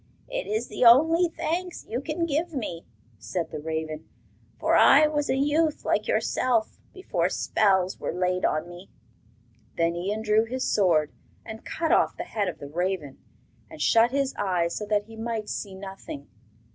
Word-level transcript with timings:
'It 0.31 0.47
is 0.47 0.67
the 0.67 0.83
only 0.83 1.27
thanks 1.29 1.85
you 1.87 2.01
can 2.01 2.25
give 2.25 2.53
me,' 2.55 2.87
said 3.19 3.51
the 3.51 3.59
raven, 3.59 4.09
'for 4.59 4.75
I 4.75 5.05
was 5.05 5.29
a 5.29 5.35
youth 5.35 5.85
like 5.85 6.07
yourself 6.07 6.79
before 6.91 7.29
spells 7.29 7.99
were 7.99 8.11
laid 8.11 8.43
on 8.43 8.67
me.' 8.67 8.89
Then 9.77 9.93
Ian 9.95 10.23
drew 10.23 10.45
his 10.45 10.63
sword 10.63 11.11
and 11.45 11.63
cut 11.63 11.91
off 11.91 12.17
the 12.17 12.23
head 12.23 12.47
of 12.47 12.57
the 12.57 12.67
raven, 12.67 13.19
and 13.69 13.79
shut 13.79 14.09
his 14.09 14.33
eyes 14.39 14.75
so 14.75 14.87
that 14.87 15.03
he 15.03 15.15
might 15.15 15.49
see 15.49 15.75
nothing. 15.75 16.27